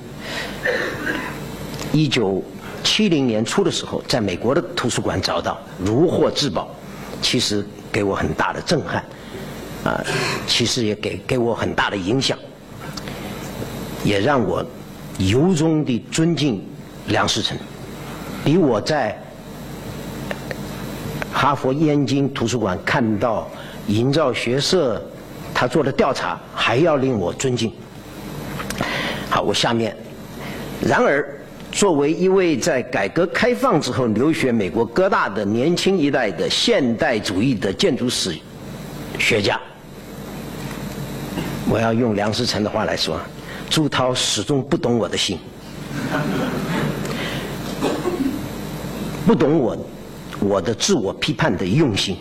[1.92, 2.42] 一九
[2.84, 6.68] 七零年初的时候，在美国的图书馆找到，如获至宝，
[7.20, 9.04] 其实给我很大的震撼。
[9.84, 10.00] 啊，
[10.46, 12.38] 其实也给给我很大的影响，
[14.04, 14.64] 也让我
[15.18, 16.64] 由衷地尊敬
[17.08, 17.58] 梁思成，
[18.44, 19.20] 比我在
[21.32, 23.48] 哈佛燕京图书馆看到
[23.86, 25.02] 营造学社
[25.54, 27.72] 他做的调查还要令我尊敬。
[29.28, 29.96] 好，我下面，
[30.80, 31.26] 然而
[31.70, 38.36] 作为一位在改革开放之后留学美国哥大的年轻一代的现代主义的建筑史
[39.18, 39.58] 学家。
[41.68, 43.18] 我要用梁思成的话来说，
[43.70, 45.38] 朱涛始终不懂我的心，
[49.26, 49.74] 不懂我
[50.42, 52.16] 我的自我批判的用心，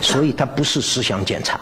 [0.00, 1.60] 所以它不是思想检查，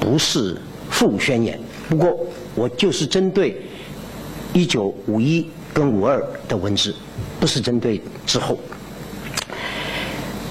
[0.00, 0.56] 不是
[0.90, 1.58] 副宣言。
[1.88, 2.18] 不过
[2.54, 3.60] 我就是针对
[4.52, 6.94] 一九五一跟五二的文字，
[7.38, 8.58] 不是针对之后。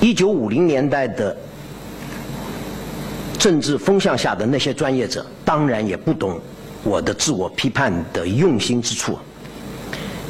[0.02, 1.36] 一九五零年代的
[3.38, 6.40] 政治风向下的那些专业者，当然也不懂
[6.84, 9.20] 我的自我批判的用心之处。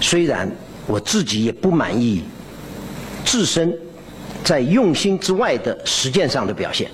[0.02, 0.52] 虽然
[0.88, 2.24] 我自己也不满意
[3.30, 3.72] 自身
[4.44, 6.90] 在用心之外的实践上的表现，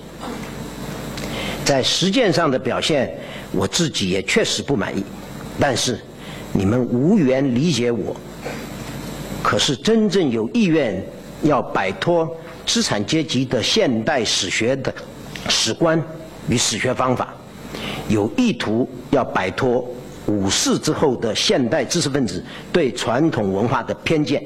[1.64, 3.10] 在实践上的表现，
[3.52, 5.02] 我自己也确实不满意。
[5.58, 5.98] 但是
[6.52, 8.14] 你们无缘理解我，
[9.42, 11.02] 可是真正有意愿
[11.42, 12.30] 要摆脱。
[12.66, 14.92] 资产阶级的现代史学的
[15.48, 16.02] 史观
[16.48, 17.32] 与史学方法，
[18.08, 19.88] 有意图要摆脱
[20.26, 24.44] 五四之后的现代知识分子对传统文化的偏见，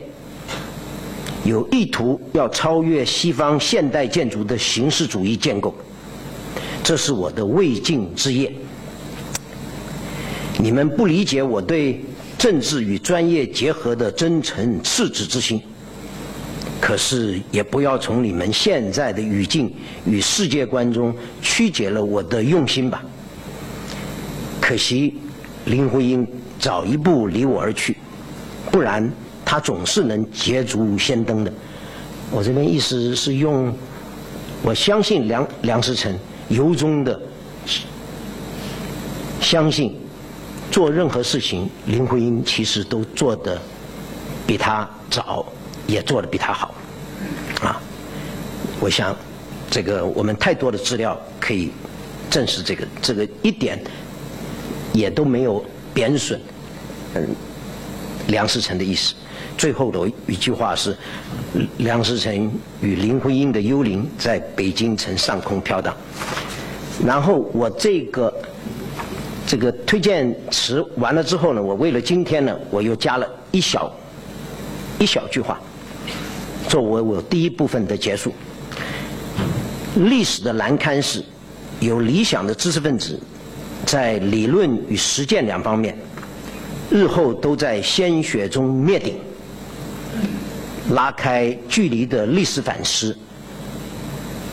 [1.44, 5.74] 有意图要超越西方现代建筑的形式主义建构，
[6.82, 8.52] 这是我的未尽之业。
[10.58, 12.04] 你们不理解我对
[12.36, 15.60] 政治与专业结合的真诚赤子之心。
[16.80, 19.70] 可是也不要从你们现在的语境
[20.06, 23.02] 与世界观中曲解了我的用心吧。
[24.60, 25.14] 可惜
[25.66, 26.26] 林徽因
[26.58, 27.98] 早一步离我而去，
[28.72, 29.12] 不然
[29.50, 31.52] 他总是能捷足先登的。
[32.30, 33.76] 我这边意思是用，
[34.62, 36.16] 我相信梁梁思成
[36.48, 37.20] 由衷的
[39.40, 39.96] 相信，
[40.70, 43.60] 做任何事情林徽因其实都做得
[44.46, 45.44] 比他早。
[45.88, 46.72] 也做得比他好，
[47.62, 47.82] 啊，
[48.78, 49.16] 我想，
[49.68, 51.72] 这个我们太多的资料可以
[52.30, 53.82] 证实这个，这个一点
[54.92, 56.38] 也都没有贬损，
[57.14, 57.26] 嗯，
[58.28, 59.14] 梁思成的意思。
[59.58, 60.96] 最后的一句话是，
[61.78, 65.94] 梁思成与林徽因的幽灵在北京城上空飘荡。
[67.04, 68.32] 然后我这个
[69.46, 73.92] 这个推荐词完了之后呢，我为了今天呢，我又加了一小
[74.98, 75.60] 一小句话。
[76.68, 78.32] 作为我第一部分的结束，
[79.96, 81.24] 历史的难堪是，
[81.80, 83.18] 有理想的知识分子，
[83.84, 85.98] 在理论与实践两方面，
[86.90, 89.14] 日后都在鲜血中灭顶。
[90.90, 93.16] 拉开距离的历史反思，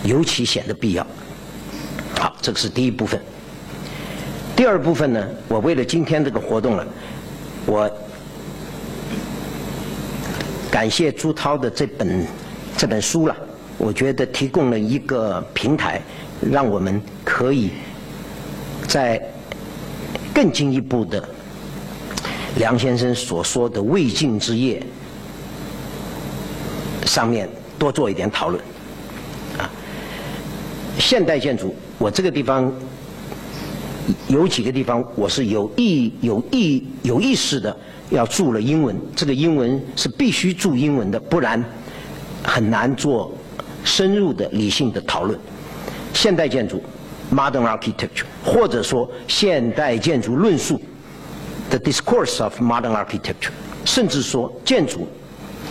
[0.04, 1.06] 尤其显得必要。
[2.20, 3.20] 好，这个是第一部分。
[4.56, 6.86] 第二部分呢，我为了今天这个活动呢，
[7.66, 7.92] 我。
[10.70, 12.28] 感谢朱涛的这本
[12.78, 13.36] 这本书了，
[13.80, 16.00] 我觉得提供了一个平台，
[16.52, 17.72] 让我们可以
[18.88, 19.20] 在
[20.36, 21.28] 更进一步的
[22.58, 24.82] 梁先生所说的未尽之业
[27.06, 28.62] 上面多做一点讨论。
[29.58, 29.70] 啊，
[31.00, 32.72] 现代建筑，我这个地方
[34.28, 37.76] 有几个地方我是有意有意有意识的。
[38.10, 41.62] 要注了英文，这个英文是必须注英文的，不然
[42.42, 43.30] 很难做
[43.84, 45.38] 深入的理性的讨论。
[46.14, 46.82] 现代建筑
[47.30, 50.82] （Modern Architecture） 或者说现代建筑论述
[51.70, 53.52] （The Discourse of Modern Architecture），
[53.86, 55.08] 甚至说建筑，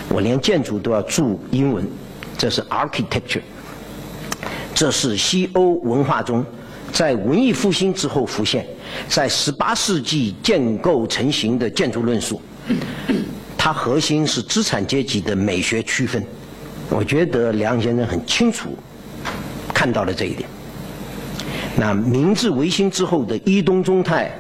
[0.09, 1.87] 我连建筑都要注英文，
[2.37, 3.43] 这是 Architecture。
[4.75, 6.45] 这是西欧文化中
[6.93, 8.67] 在文艺复兴之后浮现。
[9.09, 12.41] 在十八世纪建构成型的建筑论述，
[13.57, 16.23] 它核心是资产阶级的美学区分。
[16.91, 18.77] 我觉得梁先生很清楚
[19.75, 20.49] 看到了这一点。
[21.75, 24.31] 那明治维新之后的伊东忠太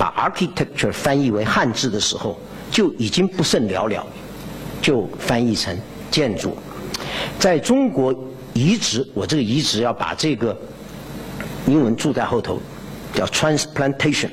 [0.00, 4.02] 把 architecture 翻译为汉字的时候，就已经不甚寥寥，
[4.80, 5.78] 就翻译成
[6.10, 6.56] 建筑。
[7.38, 8.14] 在中国
[8.54, 10.58] 移植，我这个移植要把这个
[11.66, 12.58] 英文注在后头。
[13.12, 14.30] 叫 transplantation，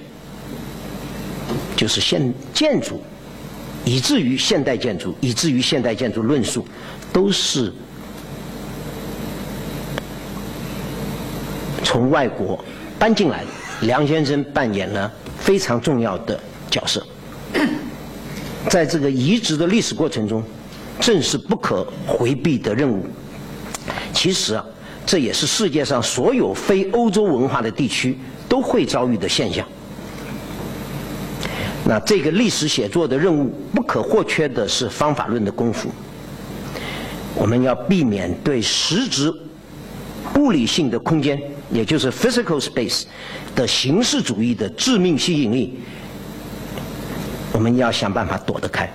[1.76, 3.02] 就是现建筑，
[3.84, 6.64] 以至于现代建筑，以至于现代建筑论述，
[7.12, 7.74] 都是
[11.84, 12.64] 从外国
[13.00, 13.48] 搬进来的。
[13.82, 17.06] 梁先生扮演了非常重要的角色，
[18.70, 20.44] 在这个移植的历史过程中，
[21.00, 23.06] 正是不可回避的任务。
[24.14, 24.66] 其实啊，
[25.06, 28.18] 这也是世界上所有非欧洲文化的地区。
[28.50, 29.68] 都会遭遇的现象。
[31.84, 35.90] 那这个历史写作的任务不可或缺的是方法论的功夫。
[37.36, 39.30] 我们要避免对实质
[40.36, 43.04] 物理性的空间，也就是 physical space
[43.56, 45.80] 的形式主义的致命吸引力，
[47.52, 48.92] 我们要想办法躲得开。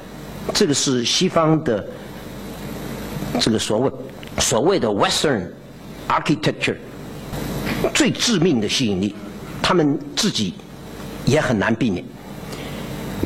[0.53, 1.87] 这个是西方的
[3.41, 3.93] 这个所谓
[4.39, 5.49] 所谓的 Western
[6.09, 6.77] architecture。
[7.93, 9.13] 最致命的吸引力，
[9.61, 10.55] 他们自己
[11.25, 12.05] 也很难避免。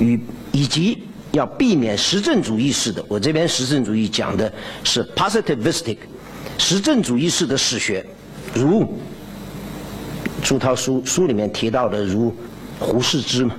[0.01, 0.19] 与
[0.51, 1.03] 以及
[1.33, 4.51] 要避免实证主义式的，我这边实证主义讲的
[4.83, 5.99] 是 positivistic，
[6.59, 8.05] 实证主义式的史学，
[8.55, 8.87] 如
[10.43, 12.35] 朱涛书书里面提到的，如
[12.79, 13.55] 胡适之嘛。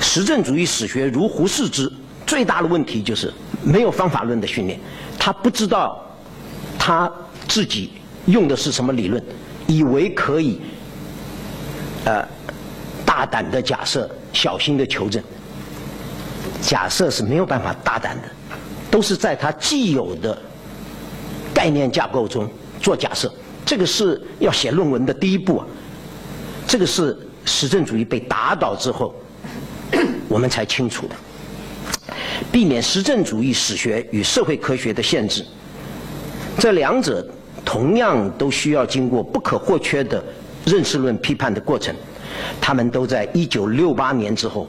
[0.00, 1.90] 实证主义史学如胡适之，
[2.26, 3.32] 最大的问题就是
[3.62, 4.78] 没有方法论的训练，
[5.18, 6.04] 他不知道
[6.78, 7.10] 他
[7.46, 7.92] 自己
[8.26, 9.22] 用的是什么理论，
[9.66, 10.60] 以为可以
[12.04, 12.26] 呃
[13.04, 15.22] 大胆的假设，小心的求证。
[16.62, 18.28] 假设是没有办法大胆的，
[18.90, 20.36] 都是在他既有的
[21.60, 22.48] 概念架构中
[22.80, 23.30] 做假设。
[23.66, 25.66] 这个是要写论文的第一步啊。
[26.66, 29.14] 这个是实证主义被打倒之后，
[30.26, 31.14] 我们才清楚的。
[32.50, 35.44] 避免实证主义史学与社会科学的限制，
[36.58, 37.28] 这两者
[37.62, 40.24] 同样都需要经过不可或缺的
[40.64, 41.94] 认识论批判的过程。
[42.58, 44.66] 他们都在一九六八年之后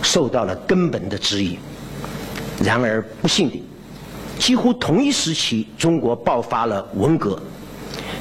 [0.00, 1.58] 受到了根本的质疑。
[2.64, 3.62] 然而不幸的，
[4.38, 7.40] 几乎同一时期，中国爆发了文革，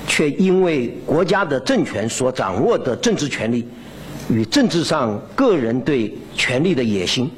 [0.08, 3.68] 却因为国家的政权所掌握的政治权力
[4.30, 7.30] 与政治上个人对权力的野心，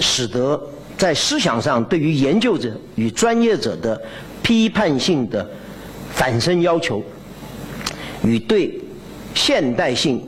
[0.00, 0.60] 使得
[0.96, 4.00] 在思想上对于研究者与专业者的
[4.42, 5.46] 批判性的
[6.10, 7.02] 反身要求，
[8.24, 8.80] 与对
[9.34, 10.22] 现代性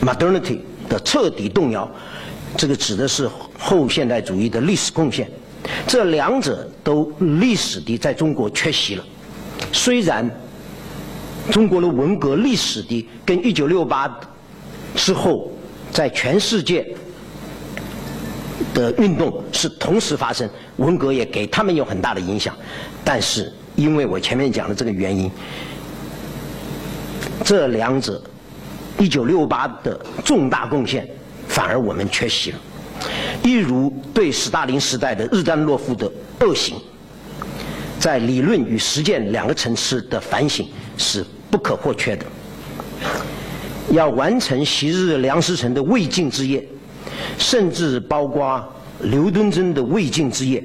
[0.00, 1.86] modernity 的彻底动摇，
[2.56, 3.28] 这个指的是
[3.58, 5.28] 后现代主义的历史贡献。
[5.86, 9.04] 这两者都历史地在中国缺席了。
[9.72, 10.28] 虽然
[11.50, 14.12] 中国的文革历史的跟一九六八
[14.94, 15.50] 之后
[15.92, 16.86] 在全世界
[18.74, 22.54] 的运动是同时发生，文革也给他们有很大的影响，
[23.04, 25.30] 但是因为我前面讲的这个原因，
[27.44, 28.20] 这两者
[28.98, 31.08] 一九六八的重大贡献
[31.48, 32.58] 反而我们缺席了，
[33.42, 36.76] 一如对斯大林时代的日丹诺夫的恶行，
[37.98, 40.66] 在理论与实践两个层次的反省
[40.96, 42.26] 是不可或缺的。
[43.90, 46.66] 要完成昔日梁思成的未竟之业，
[47.38, 48.62] 甚至包括
[49.00, 50.62] 刘敦桢的未竟之业。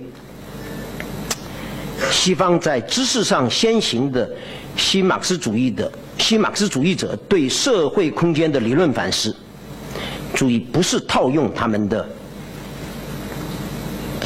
[2.10, 4.28] 西方在知识上先行的
[4.76, 9.36] 新马克思主义的新马克思主义者对社会空间的理论反思，
[10.34, 12.08] 注意不是套用他们的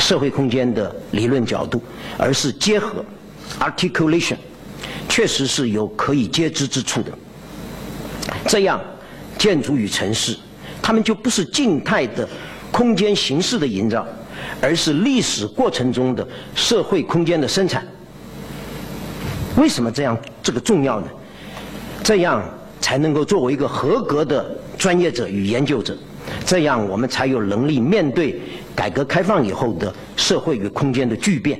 [0.06, 1.82] 社会空间的理论角度，
[2.16, 3.04] 而是结合
[3.60, 4.38] articulation，
[5.10, 7.12] 确实是有可以接知之处的。
[8.48, 8.80] 这样，
[9.36, 10.38] 建筑与城市，
[10.80, 12.30] 它们就不是静态的
[12.72, 14.06] 空间形式的营造，
[14.62, 17.84] 而是历史过程中的社会空间的生产。
[19.58, 21.08] 为什么这样这个重要呢？
[22.04, 22.48] 这样
[22.80, 25.98] 才能够作为一个合格的专业者与研究者，
[26.46, 28.40] 这样我们才有能力面对
[28.76, 31.60] 改革开放以后的社会与空间的巨变，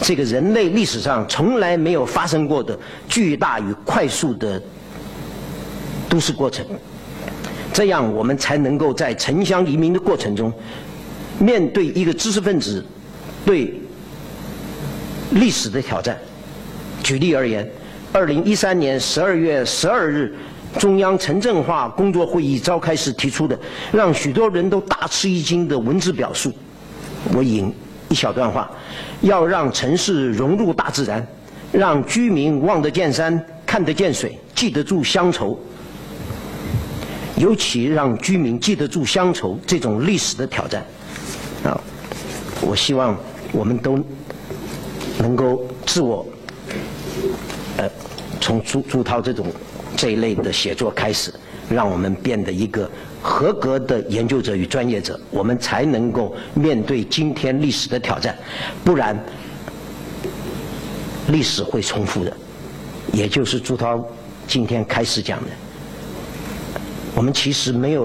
[0.00, 2.78] 这个人类历史上从来没有发生过的
[3.08, 4.62] 巨大与快速的。
[6.08, 6.66] 都市过程，
[7.72, 10.52] 这样我们才能够在城乡移民的过程中，
[11.38, 12.84] 面对一个知识分子
[13.46, 13.80] 对
[15.30, 16.18] 历史的挑战。
[17.02, 17.66] 举例而言，
[18.12, 20.34] 二零一三年十二月十二日，
[20.78, 23.58] 中央城镇化工作会议召开时提出的，
[23.92, 26.52] 让许多人都大吃一惊的文字表述，
[27.34, 27.72] 我引
[28.08, 28.70] 一小段话：
[29.20, 31.26] 要让城市融入大自然，
[31.70, 35.58] 让居民望得见山，看得见水，记得住乡愁。
[37.36, 40.84] 尤其让居民记得住乡愁这种历史的挑战，
[41.64, 41.80] 啊，
[42.60, 43.16] 我希望
[43.52, 43.98] 我们都
[45.18, 46.24] 能够自我，
[47.78, 47.90] 呃，
[48.40, 49.46] 从朱朱涛这种
[50.02, 51.32] 这一类的写作开始，
[51.70, 52.90] 让我们变得一个
[53.22, 58.36] 合格的研究者与专业者，我们才能够面对今天历史的挑战，
[58.82, 59.16] 不然
[61.28, 62.36] 历史会重复的，
[63.12, 64.04] 也就是朱涛
[64.48, 65.50] 今天开始讲的。
[67.14, 68.04] 我们其实没有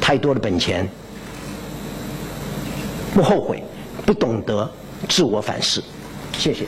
[0.00, 0.88] 太多的本钱，
[3.14, 3.62] 不后悔，
[4.04, 4.68] 不懂得
[5.08, 5.80] 自我反思。
[6.36, 6.66] 谢谢。